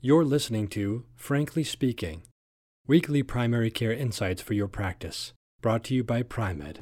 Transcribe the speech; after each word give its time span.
You're 0.00 0.24
listening 0.24 0.68
to 0.68 1.06
Frankly 1.16 1.64
Speaking, 1.64 2.22
weekly 2.86 3.24
primary 3.24 3.68
care 3.68 3.92
insights 3.92 4.40
for 4.40 4.54
your 4.54 4.68
practice, 4.68 5.32
brought 5.60 5.82
to 5.84 5.94
you 5.94 6.04
by 6.04 6.22
Pri-Med. 6.22 6.78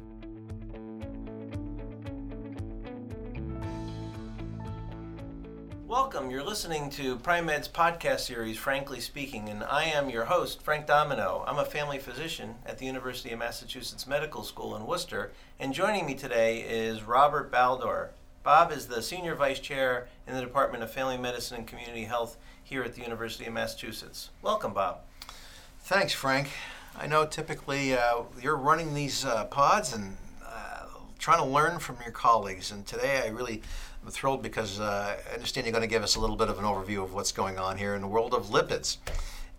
Welcome. 5.87 6.31
You're 6.31 6.45
listening 6.45 6.91
to 6.91 7.17
Pri-Med's 7.21 7.69
podcast 7.69 8.21
series, 8.21 8.59
Frankly 8.59 9.01
Speaking, 9.01 9.49
and 9.49 9.65
I 9.65 9.85
am 9.85 10.11
your 10.11 10.27
host, 10.27 10.61
Frank 10.61 10.87
Domino. 10.87 11.43
I'm 11.47 11.59
a 11.59 11.65
family 11.65 11.99
physician 11.99 12.57
at 12.67 12.77
the 12.77 12.85
University 12.85 13.33
of 13.33 13.39
Massachusetts 13.39 14.07
Medical 14.07 14.45
School 14.45 14.77
in 14.77 14.85
Worcester, 14.85 15.33
and 15.59 15.73
joining 15.73 16.05
me 16.05 16.17
today 16.17 16.61
is 16.61 17.03
Robert 17.03 17.51
Baldor. 17.51 18.11
Bob 18.47 18.71
is 18.71 18.87
the 18.87 19.03
Senior 19.03 19.35
Vice 19.35 19.59
Chair 19.59 20.07
in 20.25 20.33
the 20.33 20.41
Department 20.41 20.81
of 20.81 20.89
Family 20.89 21.19
Medicine 21.19 21.57
and 21.57 21.67
Community 21.67 22.05
Health 22.05 22.37
here 22.63 22.85
at 22.85 22.95
the 22.95 23.03
University 23.03 23.45
of 23.47 23.53
Massachusetts. 23.53 24.31
Welcome, 24.41 24.73
Bob. 24.73 25.01
Thanks, 25.81 26.13
Frank. 26.13 26.51
I 26.95 27.09
know 27.09 27.27
typically 27.27 27.95
uh, 27.95 28.23
you're 28.41 28.57
running 28.57 28.95
these 28.95 29.25
uh, 29.25 29.47
pods 29.47 29.93
and 29.93 30.17
uh, 30.47 30.85
trying 31.19 31.39
to 31.39 31.45
learn 31.45 31.81
from 31.81 31.97
your 32.05 32.13
colleagues, 32.13 32.71
and 32.71 32.87
today 32.87 33.21
I 33.25 33.31
really 33.31 33.63
am 34.05 34.13
thrilled 34.13 34.43
because 34.43 34.79
uh, 34.79 35.17
I 35.29 35.35
understand 35.35 35.67
you're 35.67 35.73
going 35.73 35.83
to 35.83 35.93
give 35.93 36.05
us 36.05 36.15
a 36.15 36.21
little 36.21 36.37
bit 36.37 36.49
of 36.49 36.57
an 36.61 36.65
overview 36.65 37.03
of 37.03 37.15
what's 37.15 37.33
going 37.33 37.59
on 37.59 37.79
here 37.79 37.97
in 37.97 38.01
the 38.01 38.07
world 38.07 38.33
of 38.33 38.47
lipids. 38.47 38.99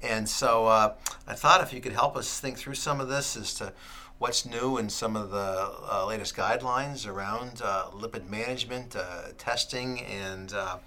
And 0.01 0.29
so 0.29 0.67
uh, 0.67 0.93
I 1.27 1.33
thought 1.33 1.59
if 1.59 1.73
you 1.73 1.81
could 1.81 1.91
help 1.91 2.15
us 2.15 2.39
think 2.39 2.57
through 2.57 2.75
some 2.75 3.01
of 3.01 3.09
this 3.09 3.35
as 3.35 3.53
to 3.55 3.73
what's 4.19 4.45
new 4.45 4.77
in 4.77 4.89
some 4.89 5.15
of 5.15 5.29
the 5.29 5.71
uh, 5.91 6.05
latest 6.07 6.35
guidelines 6.35 7.07
around 7.07 7.61
uh, 7.63 7.85
lipid 7.91 8.29
management, 8.29 8.95
uh, 8.95 9.23
testing, 9.37 10.01
and, 10.01 10.53
uh, 10.53 10.77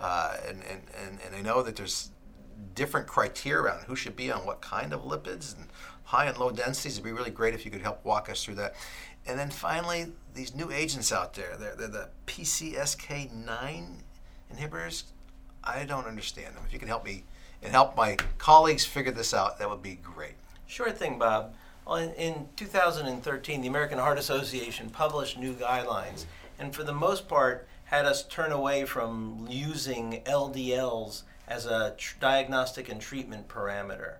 uh, 0.00 0.36
and, 0.48 0.62
and, 0.64 0.82
and, 1.02 1.18
and 1.26 1.34
I 1.34 1.42
know 1.42 1.62
that 1.62 1.76
there's 1.76 2.10
different 2.74 3.06
criteria 3.06 3.62
around 3.62 3.84
who 3.84 3.96
should 3.96 4.16
be 4.16 4.30
on 4.30 4.46
what 4.46 4.60
kind 4.60 4.92
of 4.92 5.02
lipids 5.02 5.56
and 5.56 5.66
high 6.04 6.26
and 6.26 6.38
low 6.38 6.50
densities. 6.50 6.94
It'd 6.94 7.04
be 7.04 7.12
really 7.12 7.30
great 7.30 7.54
if 7.54 7.64
you 7.64 7.70
could 7.70 7.82
help 7.82 8.04
walk 8.04 8.30
us 8.30 8.44
through 8.44 8.54
that. 8.56 8.74
And 9.26 9.38
then 9.38 9.50
finally, 9.50 10.12
these 10.34 10.54
new 10.54 10.70
agents 10.70 11.12
out 11.12 11.34
there, 11.34 11.56
they're, 11.58 11.74
they're 11.74 11.88
the 11.88 12.08
PCSK9 12.26 13.86
inhibitors. 14.54 15.04
I 15.64 15.84
don't 15.84 16.06
understand 16.06 16.54
them. 16.54 16.62
If 16.64 16.72
you 16.72 16.78
can 16.78 16.86
help 16.86 17.04
me 17.04 17.24
and 17.62 17.72
help 17.72 17.96
my 17.96 18.16
colleagues 18.38 18.84
figure 18.84 19.10
this 19.10 19.34
out, 19.34 19.58
that 19.58 19.68
would 19.68 19.82
be 19.82 19.96
great. 19.96 20.34
Sure 20.66 20.92
thing, 20.92 21.18
Bob. 21.18 21.54
Well, 21.86 21.98
in, 21.98 22.12
in 22.14 22.48
2013, 22.56 23.60
the 23.60 23.68
American 23.68 23.98
Heart 23.98 24.18
Association 24.18 24.90
published 24.90 25.38
new 25.38 25.54
guidelines, 25.54 26.24
and 26.58 26.74
for 26.74 26.82
the 26.82 26.92
most 26.92 27.28
part, 27.28 27.68
had 27.84 28.04
us 28.04 28.24
turn 28.24 28.50
away 28.50 28.84
from 28.84 29.46
using 29.48 30.22
LDLs 30.26 31.22
as 31.46 31.64
a 31.64 31.94
tr- 31.96 32.16
diagnostic 32.18 32.88
and 32.88 33.00
treatment 33.00 33.46
parameter. 33.46 34.14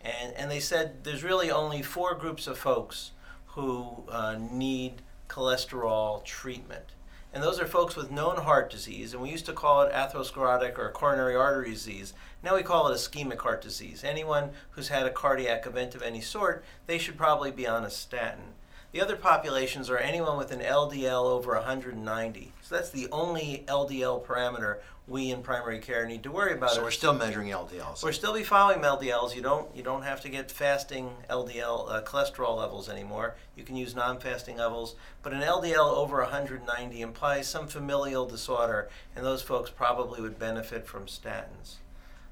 And, 0.00 0.34
and 0.34 0.50
they 0.50 0.58
said 0.58 1.04
there's 1.04 1.22
really 1.22 1.48
only 1.48 1.80
four 1.80 2.16
groups 2.16 2.48
of 2.48 2.58
folks 2.58 3.12
who 3.46 4.02
uh, 4.08 4.36
need 4.50 5.02
cholesterol 5.28 6.24
treatment. 6.24 6.86
And 7.34 7.42
those 7.42 7.58
are 7.58 7.66
folks 7.66 7.96
with 7.96 8.10
known 8.10 8.36
heart 8.36 8.70
disease, 8.70 9.14
and 9.14 9.22
we 9.22 9.30
used 9.30 9.46
to 9.46 9.54
call 9.54 9.82
it 9.82 9.92
atherosclerotic 9.92 10.78
or 10.78 10.90
coronary 10.90 11.34
artery 11.34 11.70
disease. 11.70 12.12
Now 12.42 12.56
we 12.56 12.62
call 12.62 12.88
it 12.88 12.94
ischemic 12.94 13.40
heart 13.40 13.62
disease. 13.62 14.04
Anyone 14.04 14.50
who's 14.70 14.88
had 14.88 15.06
a 15.06 15.10
cardiac 15.10 15.66
event 15.66 15.94
of 15.94 16.02
any 16.02 16.20
sort, 16.20 16.62
they 16.86 16.98
should 16.98 17.16
probably 17.16 17.50
be 17.50 17.66
on 17.66 17.84
a 17.84 17.90
statin. 17.90 18.54
The 18.92 19.00
other 19.00 19.16
populations 19.16 19.88
are 19.88 19.96
anyone 19.96 20.36
with 20.36 20.52
an 20.52 20.60
LDL 20.60 21.24
over 21.24 21.54
190. 21.54 22.52
So 22.60 22.74
that's 22.74 22.90
the 22.90 23.08
only 23.10 23.64
LDL 23.66 24.22
parameter 24.22 24.80
we 25.08 25.30
in 25.30 25.42
primary 25.42 25.78
care 25.78 26.04
need 26.04 26.22
to 26.24 26.30
worry 26.30 26.52
about. 26.52 26.72
So 26.72 26.82
we're 26.82 26.90
still 26.90 27.14
measuring 27.14 27.48
LDLs. 27.48 28.04
We're 28.04 28.12
still 28.12 28.34
be 28.34 28.42
following 28.42 28.80
LDLs. 28.80 29.34
You 29.34 29.40
don't 29.40 29.74
you 29.74 29.82
don't 29.82 30.02
have 30.02 30.20
to 30.20 30.28
get 30.28 30.50
fasting 30.50 31.10
LDL 31.30 31.90
uh, 31.90 32.02
cholesterol 32.02 32.58
levels 32.58 32.90
anymore. 32.90 33.34
You 33.56 33.64
can 33.64 33.76
use 33.76 33.94
non-fasting 33.94 34.58
levels, 34.58 34.94
but 35.22 35.32
an 35.32 35.40
LDL 35.40 35.96
over 35.96 36.18
190 36.18 37.00
implies 37.00 37.48
some 37.48 37.68
familial 37.68 38.26
disorder, 38.26 38.90
and 39.16 39.24
those 39.24 39.40
folks 39.40 39.70
probably 39.70 40.20
would 40.20 40.38
benefit 40.38 40.86
from 40.86 41.06
statins. 41.06 41.76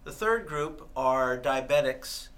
The 0.04 0.12
third 0.12 0.46
group 0.46 0.88
are 0.94 1.38
diabetics 1.38 2.28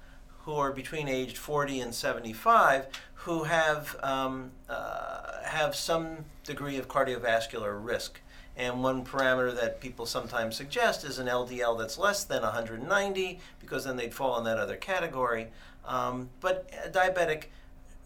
who 0.43 0.53
are 0.53 0.71
between 0.71 1.07
age 1.07 1.37
40 1.37 1.79
and 1.79 1.95
75 1.95 2.87
who 3.23 3.43
have 3.43 3.95
um, 4.03 4.51
uh, 4.69 5.41
have 5.43 5.75
some 5.75 6.25
degree 6.43 6.77
of 6.77 6.87
cardiovascular 6.87 7.83
risk. 7.83 8.19
And 8.55 8.83
one 8.83 9.03
parameter 9.03 9.55
that 9.55 9.79
people 9.79 10.05
sometimes 10.05 10.55
suggest 10.55 11.03
is 11.03 11.17
an 11.17 11.27
LDL 11.27 11.77
that's 11.79 11.97
less 11.97 12.23
than 12.23 12.43
190, 12.43 13.39
because 13.59 13.85
then 13.85 13.95
they'd 13.95 14.13
fall 14.13 14.37
in 14.37 14.43
that 14.43 14.59
other 14.59 14.75
category. 14.75 15.47
Um, 15.85 16.29
but 16.39 16.69
a 16.85 16.89
diabetic 16.89 17.45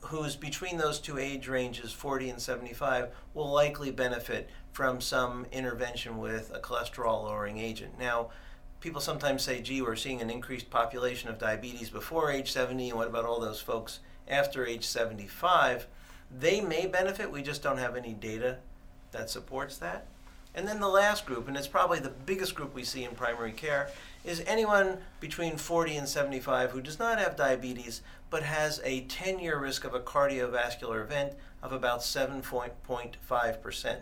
who's 0.01 0.35
between 0.35 0.77
those 0.77 0.99
two 0.99 1.17
age 1.17 1.47
ranges, 1.47 1.91
40 1.91 2.29
and 2.29 2.41
75, 2.41 3.09
will 3.33 3.51
likely 3.51 3.91
benefit 3.91 4.49
from 4.71 5.01
some 5.01 5.47
intervention 5.51 6.17
with 6.17 6.51
a 6.53 6.59
cholesterol 6.59 7.23
lowering 7.23 7.57
agent. 7.57 7.99
Now, 7.99 8.29
people 8.79 9.01
sometimes 9.01 9.43
say, 9.43 9.61
gee, 9.61 9.81
we're 9.81 9.95
seeing 9.95 10.21
an 10.21 10.29
increased 10.29 10.69
population 10.69 11.29
of 11.29 11.39
diabetes 11.39 11.89
before 11.89 12.31
age 12.31 12.51
70, 12.51 12.89
and 12.89 12.97
what 12.97 13.07
about 13.07 13.25
all 13.25 13.39
those 13.39 13.59
folks 13.59 13.99
after 14.27 14.65
age 14.65 14.85
75? 14.85 15.87
They 16.39 16.61
may 16.61 16.87
benefit, 16.87 17.31
we 17.31 17.41
just 17.41 17.63
don't 17.63 17.77
have 17.77 17.95
any 17.95 18.13
data 18.13 18.57
that 19.11 19.29
supports 19.29 19.77
that. 19.77 20.07
And 20.53 20.67
then 20.67 20.79
the 20.79 20.87
last 20.87 21.25
group, 21.25 21.47
and 21.47 21.55
it's 21.55 21.67
probably 21.67 21.99
the 21.99 22.09
biggest 22.09 22.55
group 22.55 22.73
we 22.73 22.83
see 22.83 23.03
in 23.03 23.11
primary 23.11 23.51
care, 23.51 23.89
is 24.25 24.41
anyone 24.47 24.97
between 25.19 25.55
40 25.55 25.97
and 25.97 26.07
75 26.07 26.71
who 26.71 26.81
does 26.81 26.97
not 26.97 27.19
have 27.19 27.35
diabetes 27.35 28.01
but 28.29 28.43
has 28.43 28.81
a 28.83 29.01
10 29.01 29.39
year 29.39 29.59
risk 29.59 29.83
of 29.85 29.93
a 29.93 29.99
cardiovascular 29.99 31.01
event 31.01 31.33
of 31.61 31.71
about 31.71 32.01
7.5%. 32.01 33.97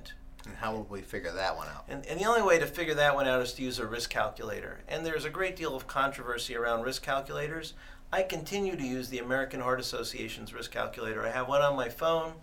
And 0.46 0.56
how 0.56 0.74
will 0.74 0.88
we 0.90 1.02
figure 1.02 1.32
that 1.32 1.58
one 1.58 1.68
out? 1.68 1.86
And, 1.88 2.06
and 2.06 2.20
the 2.20 2.26
only 2.26 2.42
way 2.42 2.60
to 2.60 2.66
figure 2.66 2.94
that 2.96 3.16
one 3.16 3.28
out 3.28 3.42
is 3.42 3.54
to 3.54 3.64
use 3.64 3.80
a 3.80 3.86
risk 3.86 4.10
calculator. 4.10 4.82
And 4.88 5.06
there's 5.06 5.26
a 5.26 5.30
great 5.30 5.56
deal 5.56 5.76
of 5.76 5.88
controversy 5.88 6.56
around 6.56 6.84
risk 6.84 7.02
calculators. 7.02 7.74
I 8.12 8.24
continue 8.24 8.76
to 8.76 8.84
use 8.84 9.10
the 9.10 9.20
American 9.20 9.62
Heart 9.62 9.80
Association's 9.80 10.54
risk 10.54 10.72
calculator. 10.72 11.24
I 11.26 11.32
have 11.32 11.48
one 11.48 11.62
on 11.62 11.76
my 11.76 11.90
phone. 11.90 12.34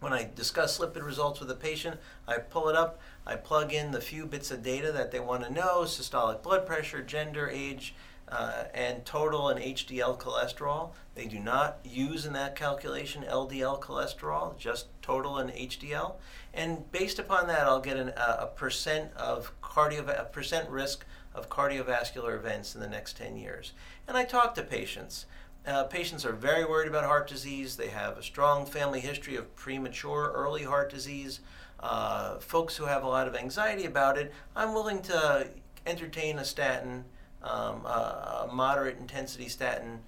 When 0.00 0.12
I 0.12 0.28
discuss 0.34 0.78
lipid 0.78 1.04
results 1.04 1.40
with 1.40 1.50
a 1.50 1.54
patient, 1.54 2.00
I 2.26 2.38
pull 2.38 2.68
it 2.68 2.76
up, 2.76 3.00
I 3.26 3.36
plug 3.36 3.72
in 3.72 3.90
the 3.90 4.00
few 4.00 4.24
bits 4.24 4.50
of 4.50 4.62
data 4.62 4.90
that 4.92 5.10
they 5.10 5.20
want 5.20 5.44
to 5.44 5.52
know 5.52 5.82
systolic 5.82 6.42
blood 6.42 6.66
pressure, 6.66 7.02
gender, 7.02 7.48
age, 7.48 7.94
uh, 8.30 8.64
and 8.72 9.04
total 9.04 9.48
and 9.48 9.60
HDL 9.60 10.18
cholesterol. 10.18 10.90
They 11.14 11.26
do 11.26 11.38
not 11.38 11.78
use 11.84 12.24
in 12.24 12.32
that 12.34 12.56
calculation 12.56 13.24
LDL 13.28 13.80
cholesterol, 13.80 14.56
just 14.56 14.86
total 15.02 15.38
and 15.38 15.50
HDL. 15.50 16.14
And 16.52 16.90
based 16.90 17.18
upon 17.18 17.46
that, 17.46 17.62
I'll 17.62 17.80
get 17.80 17.96
an, 17.96 18.08
a, 18.10 18.38
a 18.40 18.46
percent 18.54 19.12
of 19.14 19.52
cardio, 19.60 20.00
a 20.08 20.24
percent 20.24 20.68
risk 20.68 21.04
of 21.34 21.48
cardiovascular 21.48 22.34
events 22.34 22.74
in 22.74 22.80
the 22.80 22.88
next 22.88 23.16
10 23.16 23.36
years. 23.36 23.72
And 24.08 24.16
I 24.16 24.24
talk 24.24 24.54
to 24.56 24.62
patients. 24.62 25.26
Uh, 25.66 25.84
patients 25.84 26.24
are 26.24 26.32
very 26.32 26.64
worried 26.64 26.88
about 26.88 27.04
heart 27.04 27.28
disease. 27.28 27.76
They 27.76 27.88
have 27.88 28.18
a 28.18 28.22
strong 28.22 28.66
family 28.66 29.00
history 29.00 29.36
of 29.36 29.54
premature 29.56 30.32
early 30.34 30.64
heart 30.64 30.90
disease. 30.90 31.40
Uh, 31.78 32.38
folks 32.38 32.76
who 32.76 32.84
have 32.84 33.04
a 33.04 33.08
lot 33.08 33.28
of 33.28 33.36
anxiety 33.36 33.84
about 33.84 34.18
it, 34.18 34.32
I'm 34.56 34.74
willing 34.74 35.02
to 35.02 35.48
entertain 35.86 36.38
a 36.38 36.44
statin, 36.44 37.04
um, 37.42 37.84
a, 37.86 38.48
a 38.48 38.52
moderate 38.52 38.98
intensity 38.98 39.48
statin, 39.48 40.00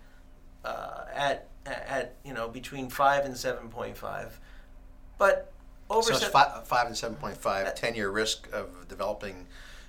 uh, 0.64 1.04
at 1.14 1.48
at 1.64 2.16
you 2.24 2.34
know 2.34 2.48
between 2.48 2.88
five 2.88 3.24
and 3.24 3.36
seven 3.36 3.68
point 3.68 3.96
five, 3.96 4.38
but 5.18 5.52
over 5.90 6.02
so 6.02 6.14
it's 6.14 6.24
se- 6.24 6.30
five, 6.30 6.66
five 6.66 6.86
and 6.86 6.96
7.5, 6.96 7.74
10 7.74 7.94
year 7.94 8.10
risk 8.10 8.48
of 8.52 8.88
developing 8.88 9.46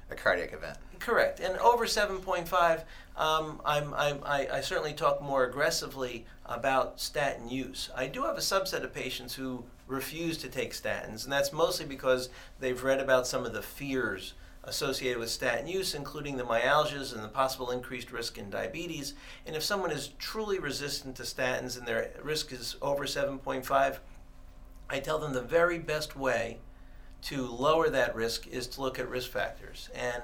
a 0.10 0.16
cardiac 0.16 0.54
event. 0.54 0.78
Correct. 1.00 1.40
And 1.40 1.58
over 1.58 1.86
7.5, 1.86 2.84
um, 3.18 3.62
I'm, 3.66 3.94
I'm, 3.94 4.20
I, 4.24 4.48
I 4.54 4.62
certainly 4.62 4.94
talk 4.94 5.22
more 5.22 5.44
aggressively 5.44 6.26
about 6.46 7.00
statin 7.00 7.50
use. 7.50 7.90
I 7.96 8.08
do 8.08 8.24
have 8.24 8.38
a 8.38 8.42
subset 8.42 8.84
of 8.84 8.94
patients 8.94 9.36
who 9.36 9.66
refuse 9.88 10.38
to 10.40 10.50
take 10.50 10.74
statins, 10.74 11.24
and 11.24 11.32
that's 11.32 11.52
mostly 11.52 11.86
because 11.86 12.30
they've 12.60 12.82
read 12.84 13.00
about 13.00 13.28
some 13.28 13.46
of 13.46 13.54
the 13.54 13.62
fears 13.62 14.34
associated 14.64 15.20
with 15.20 15.30
statin 15.30 15.68
use, 15.68 15.94
including 15.94 16.38
the 16.38 16.44
myalgias 16.44 17.14
and 17.14 17.24
the 17.24 17.28
possible 17.28 17.70
increased 17.70 18.12
risk 18.12 18.38
in 18.38 18.50
diabetes. 18.50 19.14
And 19.46 19.56
if 19.56 19.64
someone 19.64 19.92
is 19.92 20.12
truly 20.20 20.58
resistant 20.58 21.18
to 21.18 21.24
statins 21.24 21.78
and 21.78 21.86
their 21.86 22.12
risk 22.24 22.52
is 22.54 22.78
over 22.82 23.04
7.5, 23.04 23.98
I 24.90 25.00
tell 25.00 25.20
them 25.20 25.34
the 25.34 25.42
very 25.42 25.80
best 25.80 26.16
way 26.16 26.60
to 27.24 27.48
lower 27.48 27.90
that 27.90 28.16
risk 28.16 28.48
is 28.48 28.68
to 28.68 28.82
look 28.82 29.00
at 29.00 29.10
risk 29.10 29.32
factors. 29.32 29.90
And 29.96 30.22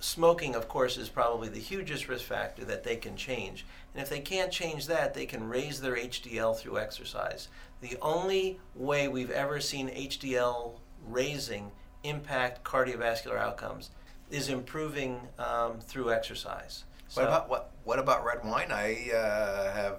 smoking, 0.00 0.54
of 0.54 0.68
course, 0.68 0.96
is 0.96 1.08
probably 1.08 1.48
the 1.48 1.60
hugest 1.60 2.08
risk 2.08 2.24
factor 2.24 2.64
that 2.64 2.84
they 2.84 2.96
can 2.96 3.16
change. 3.16 3.64
And 3.94 4.02
if 4.02 4.08
they 4.08 4.20
can't 4.20 4.52
change 4.52 4.86
that, 4.86 5.14
they 5.14 5.26
can 5.26 5.48
raise 5.48 5.80
their 5.80 5.96
HDL 5.96 6.56
through 6.56 6.78
exercise. 6.78 7.48
The 7.80 7.96
only 8.02 8.60
way 8.74 9.08
we've 9.08 9.30
ever 9.30 9.60
seen 9.60 9.88
HDL 9.88 10.72
raising 11.08 11.72
impact 12.04 12.64
cardiovascular 12.64 13.38
outcomes 13.38 13.90
is 14.30 14.48
improving 14.48 15.20
um, 15.38 15.78
through 15.80 16.12
exercise. 16.12 16.84
What 17.14 17.26
about 17.26 17.48
what? 17.50 17.70
What 17.84 17.98
about 17.98 18.24
red 18.24 18.42
wine? 18.42 18.72
I 18.72 19.10
uh, 19.14 19.72
have 19.72 19.98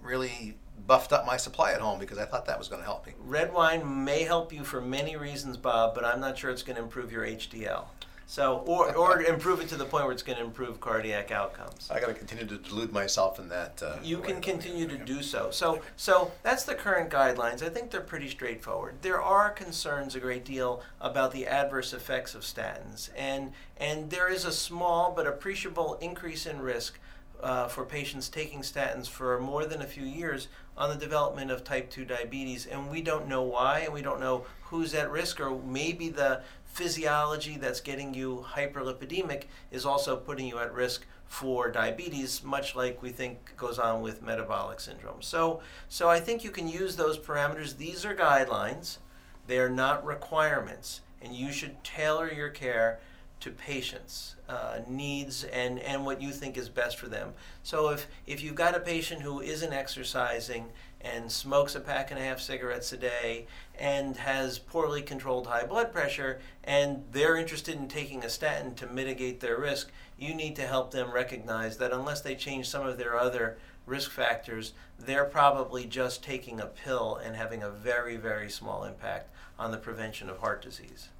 really 0.00 0.56
buffed 0.86 1.12
up 1.12 1.26
my 1.26 1.36
supply 1.36 1.72
at 1.72 1.80
home 1.80 1.98
because 1.98 2.18
I 2.18 2.24
thought 2.24 2.46
that 2.46 2.58
was 2.58 2.68
going 2.68 2.80
to 2.80 2.86
help 2.86 3.06
me. 3.06 3.14
Red 3.18 3.52
wine 3.52 4.04
may 4.04 4.24
help 4.24 4.52
you 4.52 4.64
for 4.64 4.80
many 4.80 5.16
reasons, 5.16 5.56
Bob, 5.56 5.94
but 5.94 6.04
I'm 6.04 6.20
not 6.20 6.36
sure 6.36 6.50
it's 6.50 6.62
going 6.62 6.76
to 6.76 6.82
improve 6.82 7.10
your 7.10 7.24
HDL. 7.24 7.86
So, 8.26 8.64
or, 8.66 8.94
or 8.96 9.22
improve 9.26 9.60
it 9.60 9.68
to 9.68 9.76
the 9.76 9.84
point 9.84 10.04
where 10.04 10.12
it's 10.12 10.22
going 10.22 10.38
to 10.38 10.44
improve 10.44 10.80
cardiac 10.80 11.30
outcomes. 11.30 11.90
I 11.90 12.00
got 12.00 12.06
to 12.06 12.14
continue 12.14 12.46
to 12.46 12.56
delude 12.56 12.92
myself 12.92 13.38
in 13.38 13.48
that. 13.50 13.82
Uh, 13.82 13.96
You 14.02 14.18
can 14.18 14.40
continue 14.40 14.88
to 14.88 14.96
do 14.96 15.22
so. 15.22 15.50
So, 15.50 15.82
so 15.96 16.32
that's 16.42 16.64
the 16.64 16.74
current 16.74 17.10
guidelines. 17.10 17.62
I 17.62 17.68
think 17.68 17.90
they're 17.90 18.00
pretty 18.00 18.28
straightforward. 18.28 18.96
There 19.02 19.20
are 19.20 19.50
concerns 19.50 20.14
a 20.14 20.20
great 20.20 20.44
deal 20.44 20.82
about 21.00 21.32
the 21.32 21.46
adverse 21.46 21.92
effects 21.92 22.34
of 22.34 22.42
statins, 22.42 23.10
and 23.16 23.52
and 23.76 24.10
there 24.10 24.28
is 24.30 24.44
a 24.44 24.52
small 24.52 25.12
but 25.14 25.26
appreciable 25.26 25.98
increase 26.00 26.46
in 26.46 26.60
risk 26.60 26.98
uh, 27.44 27.68
for 27.68 27.84
patients 27.84 28.30
taking 28.30 28.60
statins 28.60 29.06
for 29.06 29.38
more 29.38 29.66
than 29.66 29.82
a 29.82 29.86
few 29.86 30.04
years 30.04 30.48
on 30.78 30.88
the 30.88 30.96
development 30.96 31.50
of 31.50 31.62
type 31.62 31.90
2 31.90 32.06
diabetes, 32.06 32.64
and 32.64 32.90
we 32.90 33.02
don't 33.02 33.28
know 33.28 33.42
why, 33.42 33.80
and 33.80 33.92
we 33.92 34.00
don't 34.00 34.18
know 34.18 34.46
who's 34.62 34.94
at 34.94 35.10
risk, 35.10 35.38
or 35.38 35.60
maybe 35.62 36.08
the 36.08 36.40
physiology 36.64 37.58
that's 37.58 37.80
getting 37.80 38.14
you 38.14 38.46
hyperlipidemic 38.54 39.42
is 39.70 39.84
also 39.84 40.16
putting 40.16 40.46
you 40.46 40.58
at 40.58 40.72
risk 40.72 41.04
for 41.26 41.70
diabetes, 41.70 42.42
much 42.42 42.74
like 42.74 43.02
we 43.02 43.10
think 43.10 43.54
goes 43.58 43.78
on 43.78 44.00
with 44.00 44.22
metabolic 44.22 44.80
syndrome. 44.80 45.20
So, 45.20 45.60
so 45.90 46.08
I 46.08 46.20
think 46.20 46.44
you 46.44 46.50
can 46.50 46.66
use 46.66 46.96
those 46.96 47.18
parameters. 47.18 47.76
These 47.76 48.06
are 48.06 48.14
guidelines; 48.14 48.98
they 49.46 49.58
are 49.58 49.68
not 49.68 50.04
requirements, 50.04 51.02
and 51.20 51.34
you 51.34 51.52
should 51.52 51.84
tailor 51.84 52.32
your 52.32 52.48
care 52.48 53.00
to 53.44 53.50
patients' 53.50 54.36
uh, 54.48 54.78
needs 54.88 55.44
and, 55.44 55.78
and 55.80 56.06
what 56.06 56.22
you 56.22 56.30
think 56.30 56.56
is 56.56 56.70
best 56.70 56.96
for 56.96 57.08
them. 57.08 57.34
So 57.62 57.90
if, 57.90 58.06
if 58.26 58.42
you've 58.42 58.54
got 58.54 58.74
a 58.74 58.80
patient 58.80 59.20
who 59.20 59.42
isn't 59.42 59.70
exercising 59.70 60.70
and 61.02 61.30
smokes 61.30 61.74
a 61.74 61.80
pack 61.80 62.10
and 62.10 62.18
a 62.18 62.24
half 62.24 62.40
cigarettes 62.40 62.90
a 62.94 62.96
day 62.96 63.46
and 63.78 64.16
has 64.16 64.58
poorly 64.58 65.02
controlled 65.02 65.46
high 65.46 65.66
blood 65.66 65.92
pressure 65.92 66.40
and 66.64 67.04
they're 67.12 67.36
interested 67.36 67.76
in 67.76 67.86
taking 67.86 68.24
a 68.24 68.30
statin 68.30 68.74
to 68.76 68.86
mitigate 68.86 69.40
their 69.40 69.58
risk, 69.58 69.92
you 70.18 70.34
need 70.34 70.56
to 70.56 70.66
help 70.66 70.90
them 70.90 71.12
recognize 71.12 71.76
that 71.76 71.92
unless 71.92 72.22
they 72.22 72.34
change 72.34 72.66
some 72.66 72.86
of 72.86 72.96
their 72.96 73.18
other 73.18 73.58
risk 73.84 74.10
factors, 74.10 74.72
they're 74.98 75.26
probably 75.26 75.84
just 75.84 76.24
taking 76.24 76.60
a 76.60 76.66
pill 76.66 77.20
and 77.22 77.36
having 77.36 77.62
a 77.62 77.68
very, 77.68 78.16
very 78.16 78.48
small 78.48 78.84
impact 78.84 79.28
on 79.58 79.70
the 79.70 79.76
prevention 79.76 80.30
of 80.30 80.38
heart 80.38 80.62
disease. 80.62 81.10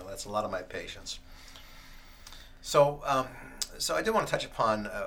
Yeah, 0.00 0.08
that's 0.08 0.24
a 0.24 0.30
lot 0.30 0.44
of 0.44 0.50
my 0.50 0.62
patients. 0.62 1.18
So, 2.62 3.02
um, 3.04 3.26
so 3.78 3.94
I 3.96 4.02
did 4.02 4.12
want 4.12 4.26
to 4.26 4.30
touch 4.30 4.44
upon. 4.44 4.86
Uh, 4.86 5.06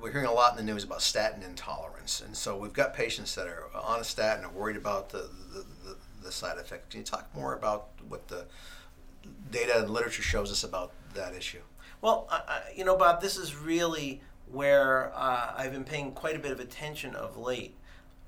we're 0.00 0.10
hearing 0.10 0.26
a 0.26 0.32
lot 0.32 0.58
in 0.58 0.64
the 0.64 0.72
news 0.72 0.84
about 0.84 1.02
statin 1.02 1.42
intolerance, 1.42 2.20
and 2.20 2.36
so 2.36 2.56
we've 2.56 2.72
got 2.72 2.94
patients 2.94 3.34
that 3.36 3.46
are 3.46 3.66
on 3.74 4.00
a 4.00 4.04
statin 4.04 4.44
and 4.44 4.52
are 4.52 4.58
worried 4.58 4.76
about 4.76 5.10
the 5.10 5.28
the, 5.52 5.64
the, 5.84 5.96
the 6.24 6.32
side 6.32 6.58
effect. 6.58 6.90
Can 6.90 7.00
you 7.00 7.04
talk 7.04 7.28
more 7.34 7.54
about 7.54 7.88
what 8.08 8.28
the 8.28 8.46
data 9.50 9.80
and 9.80 9.90
literature 9.90 10.22
shows 10.22 10.50
us 10.50 10.64
about 10.64 10.92
that 11.14 11.34
issue? 11.34 11.60
Well, 12.00 12.28
you 12.74 12.84
know, 12.84 12.96
Bob, 12.96 13.20
this 13.20 13.36
is 13.36 13.54
really 13.54 14.20
where 14.50 15.12
uh, 15.14 15.54
I've 15.56 15.72
been 15.72 15.84
paying 15.84 16.12
quite 16.12 16.34
a 16.34 16.40
bit 16.40 16.50
of 16.50 16.58
attention 16.58 17.14
of 17.14 17.36
late. 17.36 17.76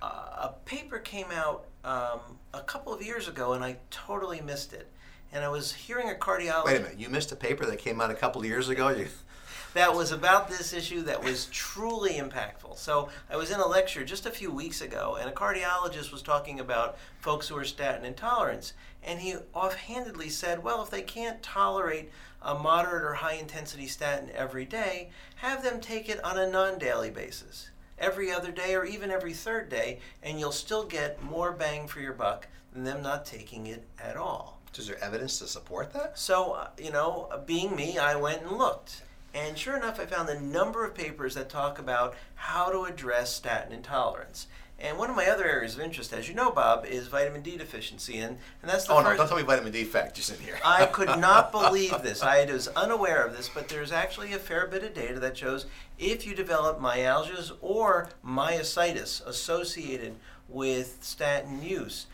Uh, 0.01 0.07
a 0.49 0.55
paper 0.65 0.99
came 0.99 1.27
out 1.33 1.67
um, 1.85 2.21
a 2.53 2.61
couple 2.61 2.95
of 2.95 3.03
years 3.03 3.27
ago, 3.27 3.53
and 3.53 3.65
I 3.65 3.77
totally 3.91 4.41
missed 4.41 4.73
it. 4.73 4.91
And 5.35 5.43
I 5.43 5.49
was 5.49 5.73
hearing 5.73 6.09
a 6.09 6.15
cardiologist. 6.15 6.65
Wait 6.65 6.77
a 6.77 6.83
minute, 6.85 7.01
you 7.01 7.09
missed 7.09 7.33
a 7.33 7.37
paper 7.37 7.67
that 7.67 7.81
came 7.81 8.01
out 8.01 8.13
a 8.13 8.15
couple 8.15 8.41
of 8.41 8.47
years 8.47 8.69
ago. 8.69 8.91
You, 8.91 9.09
that 9.75 9.93
was 9.93 10.13
about 10.13 10.49
this 10.49 10.73
issue 10.73 11.03
that 11.03 11.25
was 11.25 11.47
truly 11.47 12.13
impactful. 12.13 12.79
So 12.79 13.09
I 13.29 13.37
was 13.37 13.51
in 13.51 13.59
a 13.59 13.67
lecture 13.67 14.05
just 14.05 14.27
a 14.27 14.31
few 14.31 14.53
weeks 14.53 14.81
ago, 14.81 15.19
and 15.21 15.29
a 15.29 15.33
cardiologist 15.33 16.13
was 16.13 16.23
talking 16.23 16.61
about 16.61 16.99
folks 17.19 17.49
who 17.49 17.57
are 17.57 17.65
statin 17.65 18.05
intolerant, 18.05 18.75
and 19.03 19.19
he 19.19 19.35
offhandedly 19.53 20.29
said, 20.29 20.63
"Well, 20.63 20.85
if 20.85 20.91
they 20.91 21.03
can't 21.03 21.43
tolerate 21.43 22.13
a 22.41 22.55
moderate 22.55 23.03
or 23.03 23.15
high 23.15 23.35
intensity 23.35 23.89
statin 23.89 24.31
every 24.37 24.65
day, 24.65 25.11
have 25.37 25.65
them 25.65 25.81
take 25.81 26.09
it 26.09 26.23
on 26.23 26.39
a 26.39 26.49
non-daily 26.49 27.11
basis." 27.11 27.71
Every 27.99 28.31
other 28.31 28.53
day 28.53 28.77
or 28.77 28.85
even 28.85 29.11
every 29.11 29.35
third 29.35 29.69
day, 29.69 29.99
and 30.23 30.39
you'll 30.39 30.53
still 30.53 30.85
get 30.85 31.21
more 31.21 31.51
bang 31.51 31.89
for 31.89 31.99
your 31.99 32.13
buck 32.13 32.47
than 32.73 32.85
them 32.85 33.03
not 33.03 33.27
taking 33.27 33.67
it 33.67 33.89
at 33.99 34.17
all. 34.17 34.54
Is 34.79 34.87
there 34.87 35.03
evidence 35.03 35.39
to 35.39 35.47
support 35.47 35.93
that? 35.93 36.19
So, 36.19 36.53
uh, 36.53 36.69
you 36.79 36.91
know, 36.91 37.29
being 37.47 37.75
me, 37.75 37.99
I 37.99 38.17
went 38.17 38.43
and 38.43 38.53
looked. 38.53 39.03
And 39.35 39.59
sure 39.59 39.77
enough, 39.77 39.99
I 39.99 40.07
found 40.07 40.29
a 40.29 40.41
number 40.41 40.85
of 40.85 40.95
papers 40.95 41.35
that 41.35 41.49
talk 41.49 41.79
about 41.79 42.15
how 42.37 42.71
to 42.71 42.85
address 42.85 43.35
statin 43.35 43.73
intolerance. 43.73 44.47
And 44.79 44.99
one 44.99 45.09
of 45.09 45.17
my 45.17 45.27
other 45.27 45.45
areas 45.45 45.75
of 45.75 45.81
interest, 45.81 46.13
as 46.13 46.29
you 46.29 46.35
know, 46.35 46.51
Bob, 46.51 46.85
is 46.85 47.07
vitamin 47.07 47.43
D 47.43 47.57
deficiency, 47.57 48.19
and, 48.19 48.39
and 48.61 48.71
that's 48.71 48.87
the 48.87 48.93
oh 48.93 49.03
no! 49.03 49.17
Don't 49.17 49.29
tell 49.29 49.37
me 49.37 49.45
vitamin 49.45 49.73
D 49.73 49.85
factors 49.85 50.31
in 50.31 50.39
here. 50.41 50.59
I 50.65 50.87
could 50.87 51.19
not 51.21 51.53
believe 51.53 52.03
this. 52.03 52.23
I 52.23 52.45
was 52.45 52.69
unaware 52.69 53.25
of 53.25 53.37
this, 53.37 53.49
but 53.49 53.69
there's 53.69 53.93
actually 53.93 54.33
a 54.33 54.39
fair 54.39 54.67
bit 54.67 54.83
of 54.83 54.93
data 54.93 55.21
that 55.21 55.39
shows 55.39 55.67
if 55.99 56.27
you 56.27 56.35
develop 56.35 56.81
myalgias 56.81 57.53
or 57.61 58.09
myositis 58.27 59.25
associated 59.27 60.17
with 60.49 60.99
statin 61.03 61.63
use, 61.63 62.07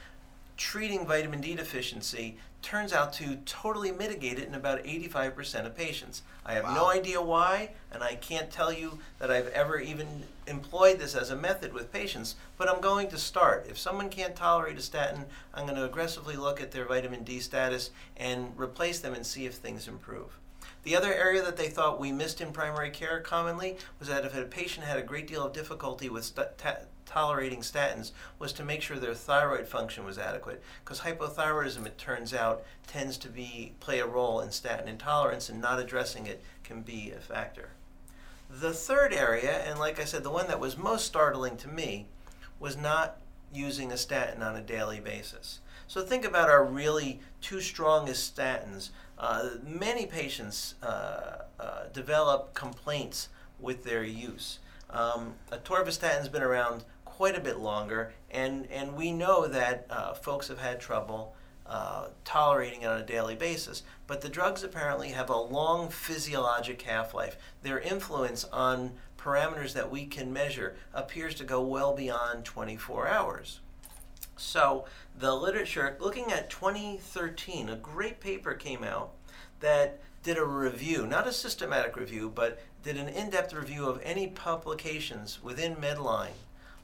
treating 0.58 1.06
vitamin 1.06 1.40
D 1.40 1.54
deficiency 1.54 2.36
turns 2.62 2.92
out 2.92 3.12
to 3.14 3.36
totally 3.46 3.92
mitigate 3.92 4.38
it 4.38 4.48
in 4.48 4.54
about 4.54 4.84
85% 4.84 5.66
of 5.66 5.76
patients. 5.76 6.22
I 6.44 6.54
have 6.54 6.64
no 6.64 6.90
idea 6.90 7.20
why, 7.22 7.70
and 7.92 8.02
I 8.02 8.16
can't 8.16 8.50
tell 8.50 8.72
you 8.72 8.98
that 9.18 9.30
I've 9.30 9.48
ever 9.48 9.78
even 9.78 10.24
employed 10.46 10.98
this 10.98 11.14
as 11.14 11.30
a 11.30 11.36
method 11.36 11.72
with 11.72 11.92
patients, 11.92 12.34
but 12.58 12.68
I'm 12.68 12.80
going 12.80 13.08
to 13.08 13.18
start. 13.18 13.66
If 13.68 13.78
someone 13.78 14.08
can't 14.08 14.34
tolerate 14.34 14.78
a 14.78 14.82
statin, 14.82 15.26
I'm 15.54 15.66
going 15.66 15.76
to 15.76 15.84
aggressively 15.84 16.36
look 16.36 16.60
at 16.60 16.72
their 16.72 16.86
vitamin 16.86 17.22
D 17.22 17.40
status 17.40 17.90
and 18.16 18.52
replace 18.56 19.00
them 19.00 19.14
and 19.14 19.24
see 19.24 19.46
if 19.46 19.54
things 19.54 19.86
improve. 19.86 20.39
The 20.82 20.96
other 20.96 21.12
area 21.12 21.42
that 21.42 21.56
they 21.56 21.68
thought 21.68 22.00
we 22.00 22.10
missed 22.10 22.40
in 22.40 22.52
primary 22.52 22.90
care 22.90 23.20
commonly 23.20 23.76
was 23.98 24.08
that 24.08 24.24
if 24.24 24.36
a 24.36 24.44
patient 24.44 24.86
had 24.86 24.98
a 24.98 25.02
great 25.02 25.26
deal 25.26 25.44
of 25.44 25.52
difficulty 25.52 26.08
with 26.08 26.24
st- 26.24 26.56
ta- 26.56 26.78
tolerating 27.04 27.60
statins, 27.60 28.12
was 28.38 28.52
to 28.54 28.64
make 28.64 28.80
sure 28.80 28.98
their 28.98 29.14
thyroid 29.14 29.66
function 29.66 30.04
was 30.04 30.16
adequate. 30.16 30.62
Because 30.82 31.00
hypothyroidism, 31.00 31.84
it 31.84 31.98
turns 31.98 32.32
out, 32.32 32.62
tends 32.86 33.18
to 33.18 33.28
be 33.28 33.74
play 33.80 33.98
a 33.98 34.06
role 34.06 34.40
in 34.40 34.52
statin 34.52 34.88
intolerance, 34.88 35.48
and 35.48 35.60
not 35.60 35.80
addressing 35.80 36.26
it 36.26 36.42
can 36.64 36.80
be 36.80 37.12
a 37.14 37.20
factor. 37.20 37.70
The 38.48 38.72
third 38.72 39.12
area, 39.12 39.58
and 39.58 39.78
like 39.78 40.00
I 40.00 40.04
said, 40.04 40.22
the 40.22 40.30
one 40.30 40.48
that 40.48 40.60
was 40.60 40.78
most 40.78 41.04
startling 41.04 41.56
to 41.58 41.68
me, 41.68 42.06
was 42.58 42.76
not 42.76 43.18
using 43.52 43.92
a 43.92 43.96
statin 43.96 44.42
on 44.42 44.56
a 44.56 44.62
daily 44.62 45.00
basis. 45.00 45.60
So 45.90 46.02
think 46.02 46.24
about 46.24 46.48
our 46.48 46.64
really 46.64 47.18
two 47.40 47.60
strongest 47.60 48.36
statins. 48.36 48.90
Uh, 49.18 49.48
many 49.66 50.06
patients 50.06 50.76
uh, 50.84 51.38
uh, 51.58 51.86
develop 51.92 52.54
complaints 52.54 53.28
with 53.58 53.82
their 53.82 54.04
use. 54.04 54.60
Um, 54.90 55.34
atorvastatin's 55.50 56.28
been 56.28 56.44
around 56.44 56.84
quite 57.04 57.36
a 57.36 57.40
bit 57.40 57.58
longer, 57.58 58.12
and, 58.30 58.70
and 58.70 58.94
we 58.94 59.10
know 59.10 59.48
that 59.48 59.88
uh, 59.90 60.14
folks 60.14 60.46
have 60.46 60.60
had 60.60 60.78
trouble 60.78 61.34
uh, 61.66 62.10
tolerating 62.24 62.82
it 62.82 62.86
on 62.86 63.00
a 63.00 63.04
daily 63.04 63.34
basis. 63.34 63.82
But 64.06 64.20
the 64.20 64.28
drugs 64.28 64.62
apparently 64.62 65.08
have 65.08 65.28
a 65.28 65.36
long 65.36 65.88
physiologic 65.88 66.82
half 66.82 67.14
life. 67.14 67.36
Their 67.64 67.80
influence 67.80 68.44
on 68.52 68.92
parameters 69.18 69.72
that 69.72 69.90
we 69.90 70.06
can 70.06 70.32
measure 70.32 70.76
appears 70.94 71.34
to 71.34 71.44
go 71.44 71.60
well 71.60 71.92
beyond 71.96 72.44
24 72.44 73.08
hours. 73.08 73.58
So, 74.40 74.86
the 75.18 75.34
literature, 75.34 75.98
looking 76.00 76.32
at 76.32 76.48
2013, 76.48 77.68
a 77.68 77.76
great 77.76 78.20
paper 78.20 78.54
came 78.54 78.82
out 78.82 79.12
that 79.60 80.00
did 80.22 80.38
a 80.38 80.44
review, 80.44 81.06
not 81.06 81.28
a 81.28 81.32
systematic 81.32 81.94
review, 81.94 82.32
but 82.34 82.58
did 82.82 82.96
an 82.96 83.08
in 83.08 83.28
depth 83.28 83.52
review 83.52 83.86
of 83.86 84.00
any 84.02 84.28
publications 84.28 85.42
within 85.42 85.76
Medline 85.76 86.38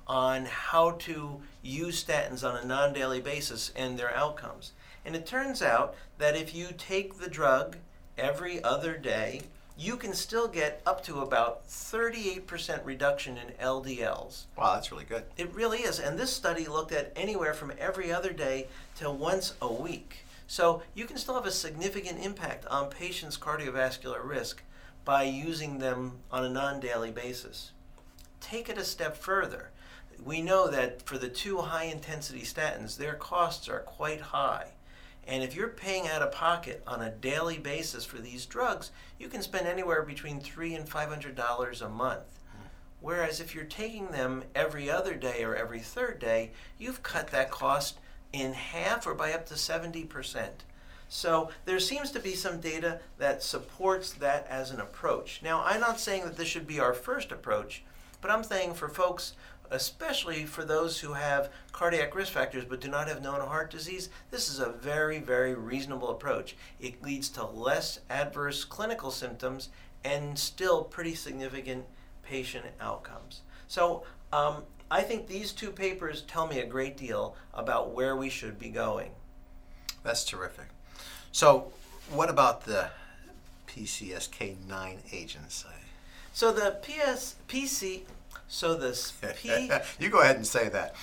on 0.07 0.45
how 0.45 0.93
to 0.93 1.41
use 1.63 2.05
statins 2.05 2.47
on 2.47 2.63
a 2.63 2.67
non 2.67 2.93
daily 2.93 3.21
basis 3.21 3.73
and 3.75 3.99
their 3.99 4.15
outcomes. 4.15 4.73
And 5.07 5.17
it 5.17 5.25
turns 5.25 5.63
out 5.63 5.95
that 6.19 6.37
if 6.37 6.55
you 6.55 6.69
take 6.77 7.19
the 7.19 7.31
drug 7.31 7.79
every 8.19 8.63
other 8.63 8.99
day, 8.99 9.41
you 9.79 9.97
can 9.97 10.15
still 10.15 10.49
get 10.49 10.81
up 10.87 11.05
to 11.05 11.21
about 11.21 11.69
38% 11.69 12.85
reduction 12.85 13.37
in 13.37 13.53
LDLs. 13.63 14.45
Wow, 14.57 14.75
that's 14.75 14.91
really 14.91 15.05
good. 15.05 15.25
It 15.37 15.55
really 15.55 15.79
is. 15.81 15.99
And 15.99 16.19
this 16.19 16.33
study 16.33 16.67
looked 16.67 16.93
at 16.93 17.13
anywhere 17.15 17.53
from 17.53 17.73
every 17.79 18.11
other 18.11 18.33
day 18.33 18.69
to 18.97 19.11
once 19.11 19.55
a 19.61 19.71
week. 19.71 20.25
So 20.47 20.83
you 20.95 21.05
can 21.05 21.19
still 21.19 21.35
have 21.35 21.47
a 21.47 21.51
significant 21.51 22.25
impact 22.25 22.65
on 22.67 22.89
patients' 22.89 23.37
cardiovascular 23.37 24.27
risk 24.27 24.63
by 25.05 25.25
using 25.25 25.79
them 25.79 26.19
on 26.31 26.45
a 26.45 26.49
non 26.49 26.81
daily 26.81 27.11
basis. 27.11 27.73
Take 28.41 28.69
it 28.69 28.79
a 28.79 28.85
step 28.85 29.17
further. 29.17 29.71
We 30.25 30.41
know 30.41 30.69
that 30.69 31.03
for 31.03 31.19
the 31.19 31.29
two 31.29 31.59
high 31.59 31.85
intensity 31.85 32.43
statins, 32.43 32.97
their 32.97 33.15
costs 33.15 33.69
are 33.69 33.81
quite 33.81 34.21
high. 34.21 34.69
And 35.27 35.43
if 35.43 35.55
you're 35.55 35.69
paying 35.69 36.07
out 36.09 36.23
of 36.23 36.31
pocket 36.31 36.83
on 36.87 37.03
a 37.03 37.11
daily 37.11 37.59
basis 37.59 38.05
for 38.05 38.19
these 38.19 38.47
drugs, 38.47 38.93
you 39.19 39.29
can 39.29 39.43
spend 39.43 39.67
anywhere 39.67 40.03
between 40.03 40.41
three 40.41 40.75
and 40.75 40.89
five 40.89 41.09
hundred 41.09 41.35
dollars 41.35 41.83
a 41.83 41.89
month. 41.89 42.39
Whereas 43.01 43.41
if 43.41 43.55
you're 43.55 43.65
taking 43.65 44.09
them 44.09 44.45
every 44.55 44.91
other 44.91 45.15
day 45.15 45.45
or 45.45 45.55
every 45.55 45.81
third 45.81 46.19
day, 46.19 46.53
you've 46.79 47.03
cut 47.03 47.29
that 47.29 47.51
cost 47.51 47.99
in 48.33 48.53
half 48.53 49.07
or 49.07 49.15
by 49.15 49.33
up 49.33 49.47
to 49.47 49.55
70%. 49.55 50.49
So 51.09 51.51
there 51.67 51.79
seems 51.79 52.11
to 52.13 52.21
be 52.21 52.35
some 52.35 52.59
data 52.59 53.01
that 53.19 53.43
supports 53.43 54.13
that 54.15 54.47
as 54.49 54.71
an 54.71 54.81
approach. 54.81 55.41
Now, 55.43 55.63
I'm 55.65 55.81
not 55.81 56.01
saying 56.01 56.25
that 56.25 56.37
this 56.37 56.49
should 56.49 56.67
be 56.67 56.81
our 56.81 56.95
first 56.95 57.31
approach, 57.31 57.85
but 58.21 58.31
I'm 58.31 58.43
saying 58.43 58.75
for 58.75 58.89
folks, 58.89 59.35
especially 59.71 60.45
for 60.45 60.65
those 60.65 61.01
who 61.01 61.13
have 61.15 61.51
cardiac 61.73 62.15
risk 62.15 62.33
factors 62.33 62.65
but 62.65 62.81
do 62.81 62.89
not 62.89 63.09
have 63.09 63.23
known 63.23 63.41
heart 63.41 63.71
disease, 63.71 64.09
this 64.31 64.49
is 64.49 64.59
a 64.59 64.71
very, 64.71 65.19
very 65.19 65.55
reasonable 65.55 66.11
approach. 66.11 66.57
It 66.81 67.03
leads 67.03 67.29
to 67.31 67.45
less 67.45 68.01
adverse 68.11 68.65
clinical 68.65 69.11
symptoms 69.11 69.69
and 70.05 70.39
still 70.39 70.85
pretty 70.85 71.15
significant 71.15 71.85
patient 72.23 72.67
outcomes. 72.81 73.43
So 73.69 74.05
um, 74.33 74.63
I 74.91 75.03
think 75.03 75.27
these 75.27 75.53
two 75.53 75.71
papers 75.71 76.23
tell 76.23 76.47
me 76.47 76.61
a 76.61 76.67
great 76.67 76.97
deal 76.97 77.37
about 77.55 77.93
where 77.93 78.17
we 78.17 78.29
should 78.29 78.59
be 78.59 78.69
going. 78.69 79.11
That's 80.03 80.25
terrific. 80.25 80.67
So, 81.33 81.73
what 82.11 82.31
about 82.31 82.65
the 82.65 82.91
PCSK9 83.67 85.13
agents? 85.13 85.67
So 86.37 86.53
the 86.53 86.77
PS, 86.83 87.37
PC, 87.49 88.03
so 88.49 88.75
this 88.75 89.13
P. 89.37 89.71
you 89.99 90.09
go 90.09 90.21
ahead 90.21 90.37
and 90.37 90.47
say 90.47 90.69
that. 90.69 90.95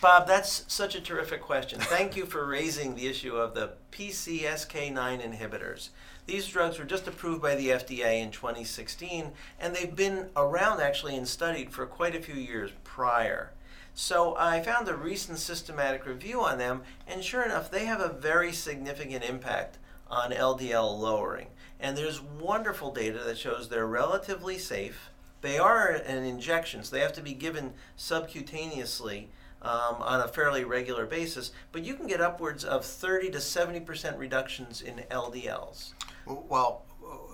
Bob, 0.00 0.26
that's 0.26 0.64
such 0.68 0.94
a 0.94 1.00
terrific 1.00 1.40
question. 1.40 1.80
Thank 1.80 2.14
you 2.14 2.26
for 2.26 2.46
raising 2.46 2.94
the 2.94 3.06
issue 3.06 3.36
of 3.36 3.54
the 3.54 3.72
PCSK9 3.92 4.94
inhibitors. 4.94 5.88
These 6.26 6.48
drugs 6.48 6.78
were 6.78 6.84
just 6.84 7.08
approved 7.08 7.40
by 7.40 7.54
the 7.54 7.68
FDA 7.68 8.20
in 8.22 8.30
2016, 8.30 9.32
and 9.58 9.74
they've 9.74 9.96
been 9.96 10.28
around 10.36 10.80
actually 10.80 11.16
and 11.16 11.26
studied 11.26 11.72
for 11.72 11.86
quite 11.86 12.14
a 12.14 12.20
few 12.20 12.34
years 12.34 12.70
prior. 12.82 13.52
So 13.94 14.36
I 14.36 14.60
found 14.60 14.88
a 14.88 14.96
recent 14.96 15.38
systematic 15.38 16.04
review 16.04 16.42
on 16.42 16.58
them, 16.58 16.82
and 17.06 17.22
sure 17.22 17.44
enough, 17.44 17.70
they 17.70 17.84
have 17.84 18.00
a 18.00 18.12
very 18.12 18.52
significant 18.52 19.24
impact 19.24 19.78
on 20.10 20.32
LDL 20.32 20.98
lowering. 20.98 21.48
And 21.78 21.96
there's 21.96 22.20
wonderful 22.20 22.92
data 22.92 23.20
that 23.24 23.38
shows 23.38 23.68
they're 23.68 23.86
relatively 23.86 24.58
safe. 24.58 25.10
They 25.44 25.58
are 25.58 25.90
an 25.90 26.24
injection, 26.24 26.82
so 26.84 26.96
they 26.96 27.02
have 27.02 27.12
to 27.12 27.20
be 27.20 27.34
given 27.34 27.74
subcutaneously 27.98 29.26
um, 29.60 29.96
on 29.98 30.22
a 30.22 30.26
fairly 30.26 30.64
regular 30.64 31.04
basis, 31.04 31.52
but 31.70 31.84
you 31.84 31.96
can 31.96 32.06
get 32.06 32.22
upwards 32.22 32.64
of 32.64 32.82
30 32.82 33.30
to 33.32 33.38
70% 33.38 34.16
reductions 34.16 34.80
in 34.80 35.04
LDLs. 35.10 35.92
Well, 36.24 36.86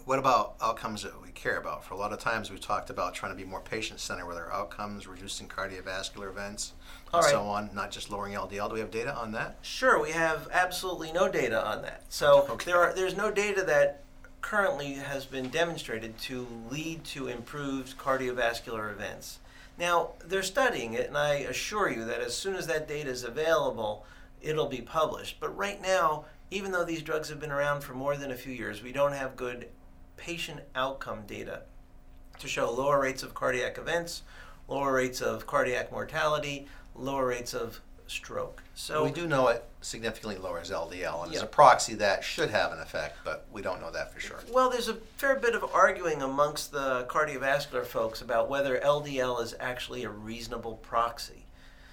what 0.06 0.18
about 0.18 0.56
outcomes 0.60 1.04
that 1.04 1.22
we 1.22 1.30
care 1.30 1.58
about? 1.58 1.84
For 1.84 1.94
a 1.94 1.96
lot 1.96 2.12
of 2.12 2.18
times, 2.18 2.50
we've 2.50 2.60
talked 2.60 2.90
about 2.90 3.14
trying 3.14 3.30
to 3.30 3.36
be 3.36 3.48
more 3.48 3.60
patient-centered 3.60 4.26
with 4.26 4.36
our 4.36 4.52
outcomes, 4.52 5.06
reducing 5.06 5.46
cardiovascular 5.46 6.28
events, 6.30 6.72
and 7.14 7.24
so 7.26 7.42
on, 7.42 7.70
not 7.72 7.92
just 7.92 8.10
lowering 8.10 8.34
LDL. 8.34 8.70
Do 8.70 8.74
we 8.74 8.80
have 8.80 8.90
data 8.90 9.14
on 9.14 9.30
that? 9.32 9.58
Sure, 9.62 10.02
we 10.02 10.10
have 10.10 10.48
absolutely 10.50 11.12
no 11.12 11.28
data 11.28 11.64
on 11.64 11.82
that. 11.82 12.06
So 12.08 12.44
okay. 12.50 12.72
there 12.72 12.80
are 12.80 12.92
there's 12.92 13.16
no 13.16 13.30
data 13.30 13.62
that 13.62 14.02
currently 14.40 14.94
has 14.94 15.26
been 15.26 15.48
demonstrated 15.48 16.18
to 16.18 16.46
lead 16.70 17.04
to 17.04 17.28
improved 17.28 17.98
cardiovascular 17.98 18.90
events. 18.90 19.38
Now, 19.78 20.10
they're 20.24 20.42
studying 20.42 20.94
it, 20.94 21.08
and 21.08 21.16
I 21.16 21.34
assure 21.34 21.90
you 21.90 22.04
that 22.04 22.20
as 22.20 22.36
soon 22.36 22.54
as 22.54 22.66
that 22.66 22.88
data 22.88 23.08
is 23.08 23.24
available, 23.24 24.04
it'll 24.42 24.68
be 24.68 24.82
published. 24.82 25.40
But 25.40 25.56
right 25.56 25.80
now, 25.80 26.26
even 26.50 26.72
though 26.72 26.84
these 26.84 27.02
drugs 27.02 27.28
have 27.28 27.40
been 27.40 27.50
around 27.50 27.82
for 27.82 27.94
more 27.94 28.16
than 28.16 28.30
a 28.30 28.36
few 28.36 28.52
years, 28.52 28.82
we 28.82 28.92
don't 28.92 29.12
have 29.12 29.36
good 29.36 29.68
patient 30.16 30.60
outcome 30.74 31.22
data 31.26 31.62
to 32.38 32.48
show 32.48 32.70
lower 32.70 33.00
rates 33.00 33.22
of 33.22 33.34
cardiac 33.34 33.78
events, 33.78 34.22
lower 34.68 34.92
rates 34.92 35.20
of 35.20 35.46
cardiac 35.46 35.90
mortality, 35.92 36.66
lower 36.94 37.26
rates 37.26 37.54
of 37.54 37.80
stroke. 38.10 38.62
So 38.74 39.04
we 39.04 39.12
do 39.12 39.26
know 39.26 39.48
it 39.48 39.64
significantly 39.80 40.36
lowers 40.36 40.70
LDL, 40.70 41.24
and 41.24 41.34
as 41.34 41.42
a 41.42 41.46
proxy, 41.46 41.94
that 41.94 42.24
should 42.24 42.50
have 42.50 42.72
an 42.72 42.80
effect, 42.80 43.18
but 43.24 43.46
we 43.52 43.62
don't 43.62 43.80
know 43.80 43.90
that 43.90 44.12
for 44.12 44.20
sure. 44.20 44.40
Well, 44.52 44.68
there's 44.68 44.88
a 44.88 44.94
fair 45.16 45.36
bit 45.36 45.54
of 45.54 45.64
arguing 45.72 46.22
amongst 46.22 46.72
the 46.72 47.06
cardiovascular 47.08 47.86
folks 47.86 48.20
about 48.20 48.50
whether 48.50 48.78
LDL 48.78 49.42
is 49.42 49.54
actually 49.60 50.04
a 50.04 50.10
reasonable 50.10 50.74
proxy. 50.74 51.46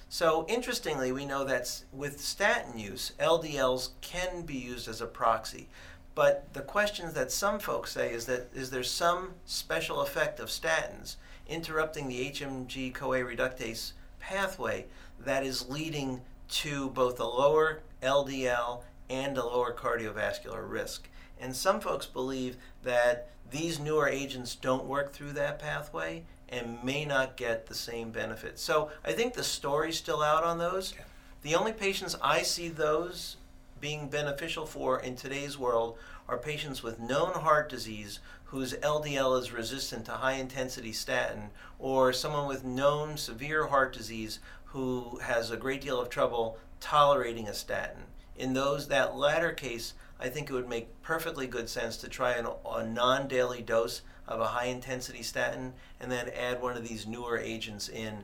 So 0.10 0.46
interestingly, 0.48 1.12
we 1.12 1.26
know 1.26 1.44
that 1.44 1.84
with 1.92 2.20
statin 2.22 2.80
use, 2.80 3.12
LDLs 3.20 3.90
can 4.02 4.44
be 4.44 4.56
used 4.56 4.88
as 4.88 5.02
a 5.02 5.06
proxy. 5.06 5.68
But 6.16 6.54
the 6.54 6.62
question 6.62 7.14
that 7.14 7.32
some 7.32 7.60
folks 7.60 7.92
say 7.92 8.12
is 8.12 8.26
that 8.26 8.50
is 8.56 8.72
there 8.72 8.84
some 8.84 9.36
special 9.46 10.02
effect 10.02 10.40
of 10.40 10.48
statins 10.48 11.18
interrupting 11.48 12.08
the 12.08 12.32
HMG 12.32 12.94
CoA 12.94 13.20
reductase 13.20 13.92
pathway 14.28 14.86
that 15.20 15.44
is 15.46 15.70
leading 15.70 16.22
to 16.50 16.90
both 16.90 17.20
a 17.20 17.26
lower 17.26 17.82
LDL 18.04 18.84
and 19.10 19.38
a 19.38 19.46
lower 19.46 19.74
cardiovascular 19.74 20.70
risk. 20.70 21.08
And 21.40 21.56
some 21.56 21.80
folks 21.80 22.06
believe 22.06 22.58
that 22.84 23.30
these 23.50 23.80
newer 23.80 24.08
agents 24.08 24.56
don't 24.56 24.86
work 24.86 25.14
through 25.14 25.34
that 25.34 25.60
pathway 25.60 26.24
and 26.50 26.84
may 26.84 27.06
not 27.06 27.38
get 27.38 27.68
the 27.68 27.76
same 27.76 28.12
benefit. 28.12 28.60
So 28.60 28.90
I 29.06 29.14
think 29.14 29.34
the 29.34 29.44
story's 29.44 29.98
still 29.98 30.22
out 30.22 30.44
on 30.44 30.58
those. 30.58 30.94
Okay. 30.94 31.04
The 31.44 31.56
only 31.56 31.72
patients 31.72 32.16
I 32.22 32.42
see 32.42 32.68
those 32.68 33.38
being 33.80 34.10
beneficial 34.10 34.66
for 34.66 35.00
in 35.00 35.16
today's 35.16 35.58
world 35.58 35.98
are 36.28 36.38
patients 36.38 36.84
with 36.84 37.00
known 37.00 37.34
heart 37.34 37.70
disease 37.70 38.20
whose 38.46 38.74
LDL 38.74 39.40
is 39.40 39.52
resistant 39.52 40.06
to 40.06 40.12
high 40.12 40.34
intensity 40.34 40.94
statin, 40.94 41.50
or 41.80 42.14
someone 42.14 42.48
with 42.48 42.64
known 42.64 43.18
severe 43.18 43.68
heart 43.68 43.94
disease 43.94 44.40
who 44.66 45.20
has 45.24 45.52
a 45.52 45.58
great 45.58 45.82
deal 45.82 46.00
of 46.00 46.10
trouble 46.10 46.58
tolerating 46.80 47.48
a 47.48 47.54
statin. 47.54 48.04
In 48.38 48.54
those 48.54 48.88
that 48.88 49.18
latter 49.18 49.52
case, 49.52 49.94
I 50.20 50.30
think 50.30 50.50
it 50.50 50.54
would 50.54 50.70
make 50.70 51.02
perfectly 51.02 51.48
good 51.48 51.70
sense 51.70 51.98
to 51.98 52.10
try 52.10 52.34
an, 52.34 52.48
a 52.70 52.86
non-daily 52.86 53.62
dose 53.62 54.02
of 54.28 54.40
a 54.40 54.48
high-intensity 54.48 55.24
statin 55.24 55.74
and 56.00 56.12
then 56.12 56.30
add 56.30 56.62
one 56.62 56.78
of 56.78 56.88
these 56.88 57.08
newer 57.08 57.38
agents 57.38 57.90
in, 57.90 58.24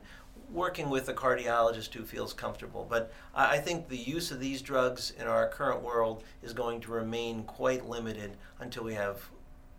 working 0.54 0.88
with 0.88 1.08
a 1.08 1.14
cardiologist 1.14 1.92
who 1.92 2.04
feels 2.04 2.32
comfortable. 2.32 2.86
But 2.88 3.12
I, 3.34 3.58
think 3.58 3.88
the 3.88 3.96
use 3.96 4.30
of 4.30 4.38
these 4.38 4.62
drugs 4.62 5.12
in 5.18 5.26
our 5.26 5.48
current 5.48 5.82
world 5.82 6.22
is 6.42 6.52
going 6.52 6.80
to 6.82 6.92
remain 6.92 7.42
quite 7.42 7.88
limited 7.88 8.36
until 8.60 8.84
we 8.84 8.94
have 8.94 9.28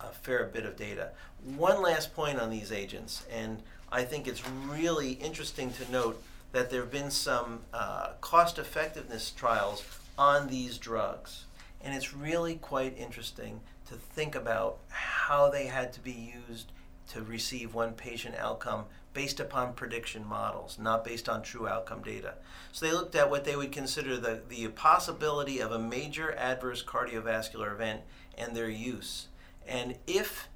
a 0.01 0.09
fair 0.09 0.43
bit 0.45 0.65
of 0.65 0.75
data. 0.75 1.11
One 1.55 1.81
last 1.81 2.13
point 2.13 2.39
on 2.39 2.49
these 2.49 2.71
agents, 2.71 3.25
and 3.31 3.63
I 3.91 4.03
think 4.03 4.27
it's 4.27 4.47
really 4.49 5.13
interesting 5.13 5.71
to 5.73 5.91
note 5.91 6.21
that 6.51 6.69
there 6.69 6.81
have 6.81 6.91
been 6.91 7.11
some 7.11 7.61
uh, 7.73 8.09
cost 8.19 8.59
effectiveness 8.59 9.31
trials 9.31 9.83
on 10.17 10.47
these 10.47 10.77
drugs. 10.77 11.45
And 11.81 11.93
it's 11.93 12.13
really 12.13 12.55
quite 12.55 12.97
interesting 12.97 13.61
to 13.87 13.95
think 13.95 14.35
about 14.35 14.79
how 14.89 15.49
they 15.49 15.67
had 15.67 15.93
to 15.93 15.99
be 15.99 16.33
used 16.49 16.71
to 17.11 17.21
receive 17.21 17.73
one 17.73 17.93
patient 17.93 18.35
outcome 18.35 18.85
based 19.15 19.39
upon 19.39 19.73
prediction 19.73 20.27
models, 20.27 20.77
not 20.77 21.05
based 21.05 21.27
on 21.27 21.41
true 21.41 21.67
outcome 21.67 22.03
data. 22.03 22.35
So 22.73 22.85
they 22.85 22.91
looked 22.91 23.15
at 23.15 23.31
what 23.31 23.45
they 23.45 23.55
would 23.55 23.71
consider 23.71 24.17
the, 24.17 24.41
the 24.47 24.67
possibility 24.67 25.59
of 25.59 25.71
a 25.71 25.79
major 25.79 26.33
adverse 26.33 26.83
cardiovascular 26.83 27.71
event 27.71 28.01
and 28.37 28.55
their 28.55 28.69
use. 28.69 29.29
And 29.65 29.95
if 30.05 30.49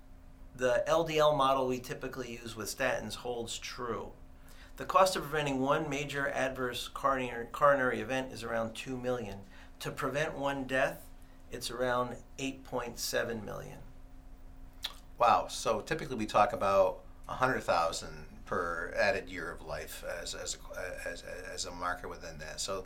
the 0.55 0.83
LDL 0.87 1.35
model 1.35 1.67
we 1.67 1.79
typically 1.79 2.37
use 2.43 2.55
with 2.55 2.77
statins 2.77 3.15
holds 3.15 3.57
true, 3.57 4.09
the 4.75 4.85
cost 4.85 5.15
of 5.15 5.23
preventing 5.23 5.61
one 5.61 5.89
major 5.89 6.29
adverse 6.29 6.89
coronary, 6.89 7.47
coronary 7.51 8.01
event 8.01 8.33
is 8.33 8.43
around 8.43 8.75
2 8.75 8.97
million. 8.97 9.39
To 9.79 9.89
prevent 9.89 10.37
one 10.37 10.65
death, 10.65 11.07
it's 11.49 11.71
around 11.71 12.17
8.7 12.37 13.43
million. 13.43 13.79
Wow. 15.17 15.47
So 15.49 15.79
typically 15.79 16.17
we 16.17 16.25
talk 16.25 16.51
about 16.51 16.99
100,000 17.25 18.25
per 18.49 18.91
added 18.97 19.29
year 19.29 19.51
of 19.51 19.63
life 19.63 20.03
as, 20.23 20.33
as, 20.33 20.57
as, 21.05 21.23
as 21.53 21.65
a 21.65 21.71
marker 21.71 22.07
within 22.07 22.35
that. 22.39 22.59
So, 22.59 22.83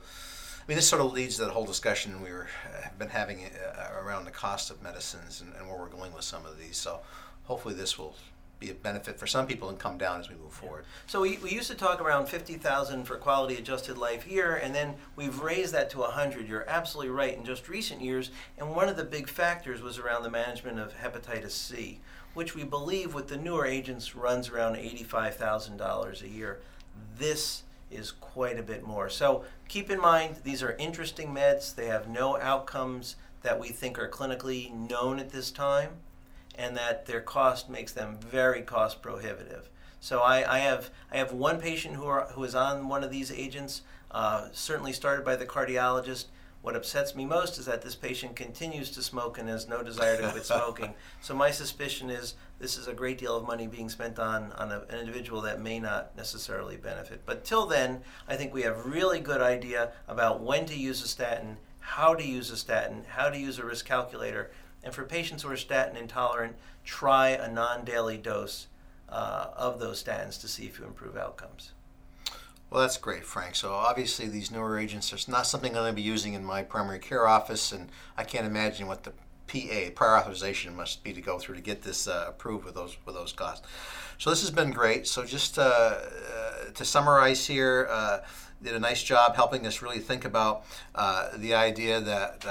I 0.60 0.64
mean, 0.68 0.76
this 0.76 0.90
sort 0.90 1.02
of 1.02 1.14
leads 1.14 1.38
to 1.38 1.46
the 1.46 1.52
whole 1.52 1.66
discussion 1.66 2.22
we 2.22 2.32
were, 2.32 2.50
have 2.82 3.00
been 3.00 3.08
having 3.08 3.46
uh, 3.46 4.02
around 4.06 4.26
the 4.26 4.32
cost 4.32 4.72
of 4.72 4.84
medicines 4.84 5.40
and, 5.40 5.54
and 5.58 5.70
where 5.70 5.80
we're 5.80 5.88
going 5.88 6.12
with 6.14 6.26
some 6.26 6.46
of 6.46 6.60
these. 6.60 6.76
So 6.76 7.00
hopefully 7.46 7.76
this 7.76 7.98
will 7.98 8.18
be 8.64 8.72
a 8.72 8.74
benefit 8.74 9.20
for 9.20 9.28
some 9.28 9.46
people 9.46 9.70
and 9.70 9.78
come 9.78 9.98
down 9.98 10.20
as 10.20 10.30
we 10.30 10.36
move 10.36 10.54
forward. 10.54 10.86
So 11.08 11.22
we, 11.22 11.38
we 11.38 11.52
used 11.52 11.70
to 11.70 11.76
talk 11.76 12.02
around 12.02 12.28
50,000 12.28 13.04
for 13.04 13.18
quality 13.18 13.56
adjusted 13.56 13.98
life 13.98 14.24
here, 14.24 14.56
and 14.56 14.74
then 14.74 14.96
we've 15.16 15.40
raised 15.42 15.74
that 15.74 15.90
to 15.92 16.00
100. 16.00 16.48
You're 16.48 16.70
absolutely 16.70 17.12
right 17.12 17.38
in 17.38 17.44
just 17.44 17.68
recent 17.68 18.02
years, 18.02 18.32
and 18.58 18.76
one 18.76 18.88
of 18.88 18.96
the 18.96 19.04
big 19.04 19.28
factors 19.28 19.82
was 19.82 19.98
around 20.00 20.24
the 20.24 20.30
management 20.30 20.80
of 20.80 20.96
hepatitis 20.96 21.52
C, 21.52 22.00
which 22.34 22.56
we 22.56 22.64
believe 22.64 23.14
with 23.14 23.28
the 23.28 23.38
newer 23.38 23.66
agents 23.66 24.16
runs 24.16 24.50
around 24.50 24.76
$85,000 24.76 26.22
a 26.22 26.28
year. 26.28 26.60
This 27.18 27.64
is 27.92 28.12
quite 28.12 28.58
a 28.58 28.64
bit 28.64 28.86
more. 28.88 29.10
So 29.10 29.44
keep 29.68 29.92
in 29.92 30.00
mind, 30.00 30.38
these 30.44 30.64
are 30.64 30.76
interesting 30.80 31.30
meds. 31.30 31.76
They 31.76 31.88
have 31.88 32.08
no 32.08 32.40
outcomes 32.40 33.18
that 33.44 33.60
we 33.60 33.70
think 33.70 34.00
are 34.00 34.10
clinically 34.10 34.72
known 34.90 35.20
at 35.20 35.30
this 35.30 35.52
time, 35.52 35.90
and 36.56 36.76
that 36.78 37.06
their 37.06 37.22
cost 37.22 37.70
makes 37.70 37.92
them 37.92 38.18
very 38.20 38.62
cost 38.62 39.02
prohibitive. 39.02 39.70
So 40.00 40.20
I, 40.20 40.56
I 40.56 40.60
have 40.60 40.90
I 41.12 41.18
have 41.18 41.32
one 41.32 41.62
patient 41.62 41.96
who 41.96 42.06
are, 42.06 42.26
who 42.34 42.44
is 42.44 42.56
on 42.56 42.90
one 42.90 43.04
of 43.04 43.12
these 43.12 43.32
agents, 43.32 43.84
uh, 44.12 44.50
certainly 44.52 44.92
started 44.92 45.24
by 45.24 45.36
the 45.36 45.46
cardiologist. 45.46 46.26
What 46.62 46.78
upsets 46.78 47.14
me 47.14 47.26
most 47.26 47.58
is 47.58 47.66
that 47.66 47.82
this 47.82 47.96
patient 47.96 48.38
continues 48.38 48.90
to 48.92 49.04
smoke 49.04 49.38
and 49.38 49.50
has 49.50 49.68
no 49.68 49.84
desire 49.84 50.16
to 50.16 50.30
quit 50.30 50.46
smoking. 50.46 50.94
So 51.22 51.34
my 51.34 51.52
suspicion 51.52 52.10
is 52.10 52.36
this 52.60 52.78
is 52.78 52.88
a 52.88 52.94
great 52.94 53.18
deal 53.18 53.36
of 53.36 53.46
money 53.46 53.68
being 53.68 53.90
spent 53.90 54.18
on, 54.20 54.54
on 54.54 54.72
a, 54.72 54.82
an 54.90 55.00
individual 55.00 55.42
that 55.42 55.62
may 55.62 55.80
not 55.80 56.16
necessarily 56.16 56.78
benefit. 56.78 57.22
But 57.26 57.44
till 57.44 57.66
then, 57.66 58.02
I 58.30 58.38
think 58.38 58.54
we 58.54 58.62
have 58.62 58.86
really 58.86 59.20
good 59.20 59.42
idea 59.42 59.92
about 60.08 60.42
when 60.42 60.66
to 60.68 60.78
use 60.78 61.04
a 61.04 61.08
statin, 61.08 61.58
how 61.80 62.16
to 62.16 62.26
use 62.26 62.50
a 62.50 62.56
statin, 62.56 63.04
how 63.10 63.30
to 63.30 63.38
use 63.38 63.60
a 63.60 63.66
risk 63.66 63.86
calculator. 63.86 64.52
And 64.84 64.94
for 64.94 65.04
patients 65.04 65.44
who 65.44 65.50
are 65.50 65.58
statin 65.58 65.96
intolerant, 65.96 66.56
try 66.84 67.30
a 67.30 67.52
non-daily 67.52 68.18
dose 68.18 68.68
uh, 69.10 69.48
of 69.56 69.80
those 69.80 70.04
statins 70.04 70.40
to 70.42 70.48
see 70.48 70.66
if 70.66 70.80
you 70.80 70.86
improve 70.86 71.16
outcomes. 71.16 71.72
Well, 72.70 72.82
that's 72.82 72.98
great, 72.98 73.24
Frank. 73.24 73.56
So 73.56 73.72
obviously, 73.72 74.28
these 74.28 74.50
newer 74.50 74.80
agents 74.80 75.14
are 75.14 75.32
not 75.32 75.46
something 75.46 75.74
I'm 75.74 75.84
going 75.84 75.92
to 75.92 75.96
be 75.96 76.02
using 76.02 76.34
in 76.34 76.44
my 76.44 76.64
primary 76.64 76.98
care 76.98 77.28
office, 77.28 77.72
and 77.72 77.90
I 78.18 78.24
can't 78.24 78.48
imagine 78.48 78.88
what 78.88 79.04
the 79.04 79.14
PA 79.54 79.92
prior 79.94 80.18
authorization 80.18 80.76
must 80.76 81.04
be 81.04 81.14
to 81.14 81.22
go 81.22 81.38
through 81.38 81.56
to 81.56 81.62
get 81.62 81.84
this 81.84 82.08
uh, 82.08 82.26
approved 82.28 82.66
with 82.66 82.74
those 82.74 82.98
with 83.06 83.14
those 83.14 83.32
costs. 83.32 83.68
So 84.18 84.32
this 84.32 84.42
has 84.42 84.50
been 84.50 84.72
great. 84.72 85.06
So 85.06 85.24
just 85.26 85.60
uh, 85.60 85.62
uh, 85.62 86.00
to 86.74 86.84
summarize 86.84 87.46
here, 87.46 87.88
uh, 87.90 88.20
did 88.64 88.74
a 88.74 88.80
nice 88.80 89.04
job 89.04 89.36
helping 89.36 89.68
us 89.68 89.82
really 89.82 90.00
think 90.00 90.26
about 90.26 90.66
uh, 90.96 91.30
the 91.38 91.54
idea 91.54 92.00
that 92.02 92.46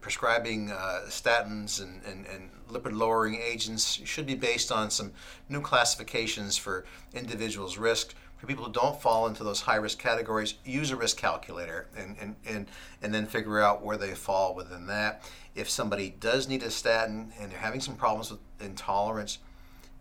prescribing 0.00 0.68
statins 1.08 1.80
and, 1.80 2.00
and, 2.04 2.26
and 2.26 2.50
lipid 2.68 2.96
lowering 2.96 3.36
agents 3.36 4.00
should 4.04 4.26
be 4.26 4.34
based 4.34 4.72
on 4.72 4.90
some 4.90 5.12
new 5.48 5.60
classifications 5.60 6.56
for 6.56 6.84
individuals' 7.14 7.78
risk 7.78 8.14
for 8.42 8.48
people 8.48 8.64
who 8.64 8.72
don't 8.72 9.00
fall 9.00 9.28
into 9.28 9.44
those 9.44 9.60
high 9.60 9.76
risk 9.76 10.00
categories, 10.00 10.54
use 10.64 10.90
a 10.90 10.96
risk 10.96 11.16
calculator 11.16 11.86
and, 11.96 12.16
and, 12.20 12.34
and, 12.44 12.66
and 13.00 13.14
then 13.14 13.24
figure 13.24 13.60
out 13.60 13.84
where 13.84 13.96
they 13.96 14.14
fall 14.14 14.56
within 14.56 14.88
that. 14.88 15.22
If 15.54 15.70
somebody 15.70 16.16
does 16.18 16.48
need 16.48 16.64
a 16.64 16.70
statin 16.72 17.32
and 17.38 17.52
they're 17.52 17.58
having 17.60 17.80
some 17.80 17.94
problems 17.94 18.32
with 18.32 18.40
intolerance, 18.60 19.38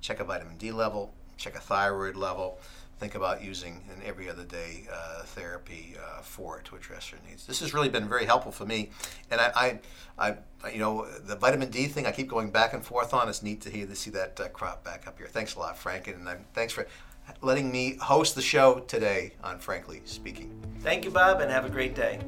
check 0.02 0.20
a 0.20 0.24
vitamin 0.24 0.58
D 0.58 0.72
level, 0.72 1.14
check 1.38 1.56
a 1.56 1.60
thyroid 1.60 2.16
level. 2.16 2.60
Think 2.98 3.14
about 3.14 3.44
using 3.44 3.84
an 3.96 4.02
every 4.04 4.28
other 4.28 4.44
day 4.44 4.88
uh, 4.92 5.22
therapy 5.22 5.96
uh, 6.04 6.24
for 6.24 6.58
it 6.58 6.66
to 6.66 6.76
address 6.76 7.12
your 7.12 7.20
needs. 7.30 7.46
This 7.46 7.60
has 7.60 7.76
really 7.76 7.90
been 7.90 8.10
very 8.10 8.26
helpful 8.26 8.52
for 8.52 8.66
me, 8.66 8.90
and 9.30 9.40
I, 9.40 9.80
I, 10.18 10.34
I, 10.64 10.70
you 10.72 10.80
know, 10.80 11.08
the 11.26 11.36
vitamin 11.36 11.70
D 11.70 11.86
thing 11.86 12.08
I 12.08 12.12
keep 12.12 12.28
going 12.28 12.50
back 12.50 12.74
and 12.74 12.84
forth 12.84 13.14
on. 13.14 13.30
It's 13.30 13.42
neat 13.44 13.62
to 13.62 13.70
hear 13.70 13.86
to 13.86 13.96
see 13.96 14.10
that 14.12 14.40
uh, 14.40 14.48
crop 14.50 14.84
back 14.84 15.08
up 15.08 15.18
here. 15.18 15.28
Thanks 15.28 15.56
a 15.56 15.60
lot, 15.60 15.78
Frank, 15.78 16.08
and 16.08 16.28
thanks 16.54 16.74
for 16.74 16.88
letting 17.42 17.72
me 17.72 17.98
host 18.02 18.36
the 18.36 18.42
show 18.42 18.80
today 18.80 19.34
on 19.44 19.60
Frankly 19.60 20.02
Speaking. 20.06 20.52
Thank 20.80 21.06
you, 21.06 21.12
Bob, 21.12 21.42
and 21.42 21.52
have 21.52 21.66
a 21.66 21.70
great 21.70 21.96
day. 21.96 22.20